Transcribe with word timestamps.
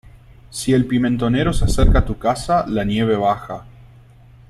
Si 0.49 0.73
el 0.73 0.87
pimentonero 0.87 1.53
se 1.53 1.65
acerca 1.65 1.99
a 1.99 2.05
tu 2.05 2.17
casa, 2.17 2.65
la 2.67 2.83
nieve 2.83 3.15
baja. 3.15 3.67